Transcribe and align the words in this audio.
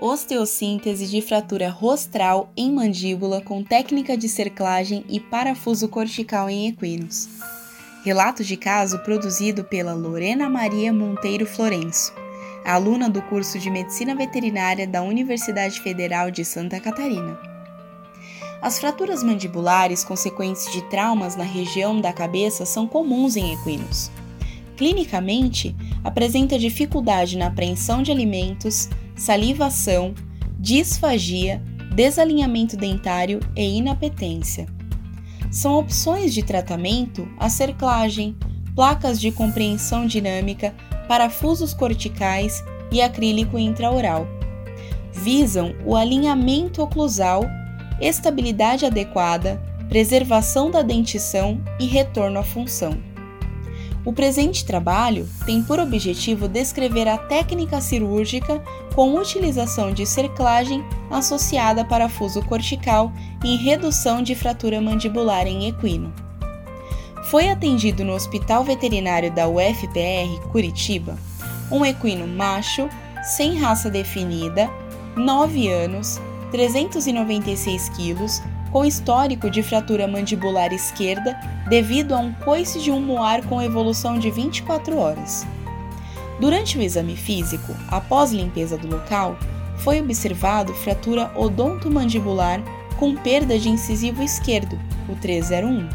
osteossíntese 0.00 1.06
de 1.06 1.20
fratura 1.20 1.68
rostral 1.68 2.50
em 2.56 2.72
mandíbula 2.72 3.40
com 3.40 3.62
técnica 3.62 4.16
de 4.16 4.28
cerclagem 4.28 5.04
e 5.08 5.20
parafuso 5.20 5.88
cortical 5.88 6.48
em 6.48 6.68
equinos. 6.68 7.28
Relato 8.02 8.42
de 8.42 8.56
caso 8.56 8.98
produzido 9.00 9.62
pela 9.62 9.92
Lorena 9.92 10.48
Maria 10.48 10.90
Monteiro 10.90 11.44
Florenço, 11.44 12.14
aluna 12.64 13.10
do 13.10 13.20
curso 13.22 13.58
de 13.58 13.70
Medicina 13.70 14.14
Veterinária 14.14 14.86
da 14.86 15.02
Universidade 15.02 15.80
Federal 15.80 16.30
de 16.30 16.44
Santa 16.44 16.80
Catarina. 16.80 17.38
As 18.62 18.78
fraturas 18.78 19.22
mandibulares 19.22 20.02
consequentes 20.02 20.70
de 20.72 20.82
traumas 20.88 21.36
na 21.36 21.44
região 21.44 22.00
da 22.00 22.12
cabeça 22.12 22.64
são 22.64 22.86
comuns 22.86 23.36
em 23.36 23.52
equinos. 23.52 24.10
Clinicamente, 24.76 25.74
apresenta 26.02 26.58
dificuldade 26.58 27.36
na 27.36 27.46
apreensão 27.46 28.02
de 28.02 28.10
alimentos, 28.10 28.88
salivação, 29.14 30.14
disfagia, 30.58 31.62
desalinhamento 31.94 32.76
dentário 32.76 33.40
e 33.56 33.78
inapetência. 33.78 34.66
São 35.50 35.78
opções 35.78 36.32
de 36.32 36.42
tratamento 36.42 37.28
a 37.38 37.48
cerclagem, 37.48 38.36
placas 38.74 39.20
de 39.20 39.32
compreensão 39.32 40.06
dinâmica, 40.06 40.74
parafusos 41.08 41.74
corticais 41.74 42.64
e 42.92 43.02
acrílico 43.02 43.58
intraoral. 43.58 44.28
Visam 45.12 45.74
o 45.84 45.96
alinhamento 45.96 46.82
oclusal, 46.82 47.44
estabilidade 48.00 48.86
adequada, 48.86 49.60
preservação 49.88 50.70
da 50.70 50.82
dentição 50.82 51.60
e 51.80 51.86
retorno 51.86 52.38
à 52.38 52.44
função. 52.44 53.09
O 54.10 54.12
presente 54.12 54.64
trabalho 54.64 55.28
tem 55.46 55.62
por 55.62 55.78
objetivo 55.78 56.48
descrever 56.48 57.06
a 57.06 57.16
técnica 57.16 57.80
cirúrgica 57.80 58.60
com 58.92 59.14
utilização 59.14 59.92
de 59.92 60.04
cerclagem 60.04 60.84
associada 61.08 61.82
a 61.82 61.84
parafuso 61.84 62.42
cortical 62.42 63.12
em 63.44 63.56
redução 63.56 64.20
de 64.20 64.34
fratura 64.34 64.80
mandibular 64.80 65.46
em 65.46 65.68
equino. 65.68 66.12
Foi 67.26 67.50
atendido 67.50 68.04
no 68.04 68.12
Hospital 68.12 68.64
Veterinário 68.64 69.30
da 69.30 69.46
UFPR, 69.46 70.40
Curitiba, 70.50 71.16
um 71.70 71.86
equino 71.86 72.26
macho, 72.26 72.88
sem 73.22 73.60
raça 73.60 73.88
definida, 73.88 74.68
9 75.14 75.68
anos, 75.68 76.20
396 76.50 77.90
quilos, 77.90 78.42
com 78.70 78.84
histórico 78.84 79.50
de 79.50 79.62
fratura 79.62 80.06
mandibular 80.06 80.72
esquerda 80.72 81.38
devido 81.68 82.14
a 82.14 82.18
um 82.18 82.32
coice 82.32 82.80
de 82.80 82.90
um 82.90 83.00
moar 83.00 83.42
com 83.46 83.60
evolução 83.60 84.18
de 84.18 84.30
24 84.30 84.96
horas. 84.96 85.46
Durante 86.40 86.78
o 86.78 86.82
exame 86.82 87.16
físico, 87.16 87.74
após 87.88 88.32
limpeza 88.32 88.76
do 88.78 88.88
local, 88.88 89.36
foi 89.78 90.00
observado 90.00 90.72
fratura 90.74 91.30
odontomandibular 91.34 92.62
com 92.98 93.14
perda 93.14 93.58
de 93.58 93.68
incisivo 93.68 94.22
esquerdo, 94.22 94.78
o 95.08 95.14
301, 95.16 95.88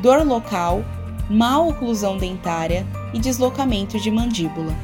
dor 0.00 0.24
local, 0.26 0.84
má 1.28 1.58
oclusão 1.58 2.16
dentária 2.16 2.86
e 3.12 3.18
deslocamento 3.18 3.98
de 3.98 4.10
mandíbula. 4.10 4.74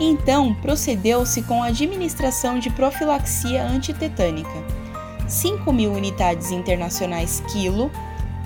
Então, 0.00 0.54
procedeu-se 0.54 1.42
com 1.42 1.62
a 1.62 1.66
administração 1.66 2.58
de 2.58 2.70
profilaxia 2.70 3.64
antitetânica 3.64 4.64
5.000 5.28 5.94
unidades 5.94 6.50
internacionais 6.50 7.42
quilo, 7.52 7.90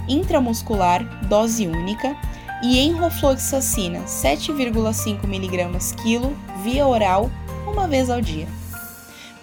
intramuscular, 0.08 1.02
dose 1.28 1.66
única, 1.66 2.16
e 2.62 2.78
enrofloxacina 2.78 4.00
7,5 4.00 5.24
mg 5.24 5.94
quilo 6.02 6.36
via 6.62 6.86
oral 6.86 7.30
uma 7.66 7.88
vez 7.88 8.08
ao 8.08 8.20
dia. 8.20 8.46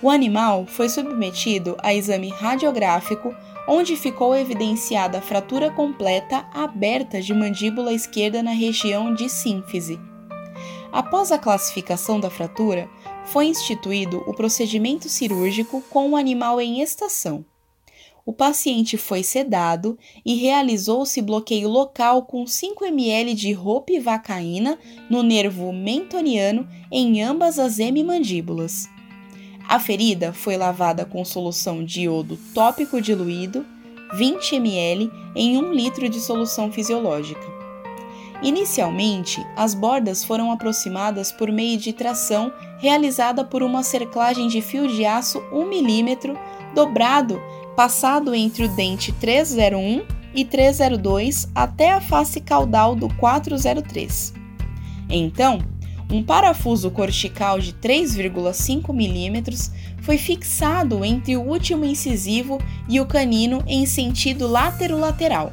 O 0.01 0.09
animal 0.09 0.65
foi 0.65 0.87
submetido 0.87 1.75
a 1.83 1.93
exame 1.93 2.29
radiográfico, 2.29 3.35
onde 3.67 3.97
ficou 3.97 4.33
evidenciada 4.33 5.17
a 5.17 5.21
fratura 5.21 5.69
completa 5.69 6.45
aberta 6.53 7.21
de 7.21 7.33
mandíbula 7.33 7.91
esquerda 7.91 8.41
na 8.41 8.51
região 8.51 9.13
de 9.13 9.27
sínfise. 9.27 9.99
Após 10.91 11.31
a 11.31 11.37
classificação 11.37 12.19
da 12.19 12.29
fratura, 12.29 12.89
foi 13.25 13.45
instituído 13.45 14.23
o 14.25 14.33
procedimento 14.33 15.07
cirúrgico 15.07 15.83
com 15.89 16.11
o 16.11 16.15
animal 16.15 16.59
em 16.59 16.81
estação. 16.81 17.45
O 18.25 18.33
paciente 18.33 18.95
foi 18.95 19.23
sedado 19.23 19.97
e 20.23 20.35
realizou-se 20.35 21.19
bloqueio 21.21 21.67
local 21.67 22.23
com 22.23 22.45
5 22.45 22.85
ml 22.85 23.33
de 23.33 23.53
ropivacaína 23.53 24.77
no 25.09 25.23
nervo 25.23 25.73
mentoniano 25.73 26.67
em 26.91 27.23
ambas 27.23 27.57
as 27.57 27.79
hemimandíbulas. 27.79 28.87
A 29.67 29.79
ferida 29.79 30.31
foi 30.31 30.57
lavada 30.57 31.05
com 31.05 31.25
solução 31.25 31.83
de 31.83 32.01
iodo 32.01 32.37
tópico 32.53 33.01
diluído, 33.01 33.65
20 34.15 34.55
ml 34.55 35.11
em 35.35 35.57
1 35.57 35.73
litro 35.73 36.07
de 36.09 36.19
solução 36.19 36.71
fisiológica. 36.71 37.58
Inicialmente, 38.41 39.45
as 39.55 39.73
bordas 39.73 40.23
foram 40.23 40.51
aproximadas 40.51 41.31
por 41.31 41.51
meio 41.51 41.77
de 41.77 41.91
tração 41.91 42.53
realizada 42.79 43.43
por 43.43 43.61
uma 43.61 43.83
cerclagem 43.83 44.47
de 44.47 44.61
fio 44.61 44.87
de 44.87 45.05
aço 45.05 45.43
1 45.51 45.65
mm 45.65 46.37
dobrado, 46.73 47.41
passado 47.75 48.33
entre 48.33 48.63
o 48.63 48.69
dente 48.69 49.11
301 49.11 50.03
e 50.33 50.45
302 50.45 51.49
até 51.53 51.91
a 51.91 51.99
face 51.99 52.39
caudal 52.39 52.95
do 52.95 53.09
403. 53.15 54.33
Então, 55.09 55.59
um 56.11 56.23
parafuso 56.23 56.89
cortical 56.89 57.59
de 57.59 57.73
3,5 57.73 58.89
mm 58.89 59.71
foi 60.01 60.17
fixado 60.17 61.03
entre 61.03 61.35
o 61.35 61.41
último 61.41 61.83
incisivo 61.83 62.57
e 62.87 63.01
o 63.01 63.05
canino 63.05 63.61
em 63.67 63.85
sentido 63.85 64.47
laterolateral. 64.47 65.51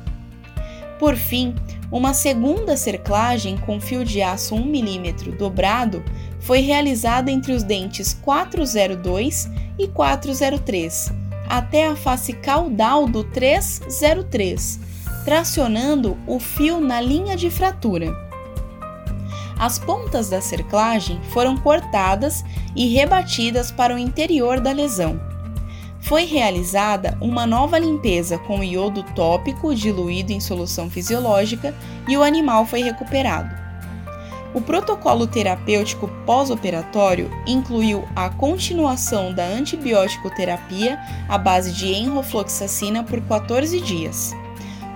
Por 0.98 1.14
fim, 1.14 1.54
uma 1.90 2.14
segunda 2.14 2.76
cerclagem 2.76 3.56
com 3.58 3.80
fio 3.80 4.04
de 4.04 4.22
aço 4.22 4.54
1 4.54 4.64
mm 4.64 5.36
dobrado 5.38 6.02
foi 6.40 6.60
realizada 6.60 7.30
entre 7.30 7.52
os 7.52 7.62
dentes 7.62 8.14
402 8.14 9.50
e 9.78 9.86
403, 9.88 11.12
até 11.48 11.86
a 11.86 11.94
face 11.96 12.32
caudal 12.32 13.06
do 13.06 13.22
303, 13.24 14.80
tracionando 15.24 16.16
o 16.26 16.38
fio 16.38 16.80
na 16.80 17.00
linha 17.00 17.36
de 17.36 17.50
fratura. 17.50 18.14
As 19.58 19.78
pontas 19.78 20.28
da 20.28 20.40
cerclagem 20.40 21.20
foram 21.30 21.56
cortadas 21.56 22.44
e 22.74 22.88
rebatidas 22.88 23.70
para 23.70 23.94
o 23.94 23.98
interior 23.98 24.60
da 24.60 24.72
lesão 24.72 25.25
foi 26.06 26.24
realizada 26.24 27.18
uma 27.20 27.44
nova 27.46 27.78
limpeza 27.78 28.38
com 28.38 28.62
iodo 28.62 29.02
tópico 29.14 29.74
diluído 29.74 30.32
em 30.32 30.38
solução 30.38 30.88
fisiológica 30.88 31.74
e 32.06 32.16
o 32.16 32.22
animal 32.22 32.64
foi 32.64 32.80
recuperado. 32.80 33.52
O 34.54 34.60
protocolo 34.60 35.26
terapêutico 35.26 36.08
pós-operatório 36.24 37.28
incluiu 37.44 38.04
a 38.14 38.30
continuação 38.30 39.34
da 39.34 39.44
antibiótico 39.44 40.30
terapia 40.30 40.96
à 41.28 41.36
base 41.36 41.72
de 41.72 41.88
enrofloxacina 41.88 43.02
por 43.02 43.20
14 43.22 43.80
dias, 43.80 44.32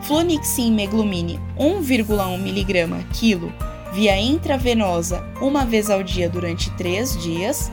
flunixin 0.02 0.72
meglumine 0.72 1.40
1,1 1.58 2.34
mg 2.34 3.04
quilo 3.12 3.52
via 3.92 4.16
intravenosa 4.16 5.24
uma 5.40 5.64
vez 5.64 5.90
ao 5.90 6.04
dia 6.04 6.28
durante 6.28 6.70
3 6.76 7.20
dias, 7.20 7.70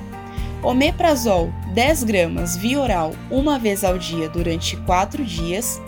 omeprazol 0.63 1.51
10 1.73 2.03
gramas 2.03 2.57
via 2.57 2.79
oral 2.79 3.13
uma 3.29 3.59
vez 3.59 3.83
ao 3.83 3.97
dia 3.97 4.29
durante 4.29 4.75
4 4.77 5.23
dias 5.23 5.81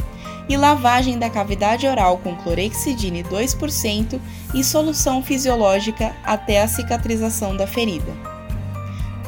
e 0.47 0.57
lavagem 0.57 1.19
da 1.19 1.29
cavidade 1.29 1.85
oral 1.85 2.17
com 2.17 2.35
clorexidine 2.35 3.23
2% 3.23 4.19
e 4.53 4.63
solução 4.63 5.21
fisiológica 5.21 6.15
até 6.23 6.61
a 6.61 6.67
cicatrização 6.67 7.55
da 7.55 7.67
ferida. 7.67 8.11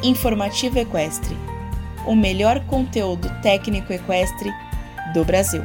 Informativo 0.02 0.78
Equestre 0.78 1.36
o 2.06 2.14
melhor 2.14 2.60
conteúdo 2.66 3.28
técnico 3.42 3.92
equestre 3.92 4.52
do 5.14 5.24
Brasil. 5.24 5.62